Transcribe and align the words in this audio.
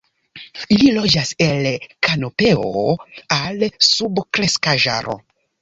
Ili 0.75 0.87
loĝas 0.95 1.33
el 1.47 1.67
kanopeo 2.09 2.87
al 3.39 3.63
subkreskaĵaro. 3.91 5.17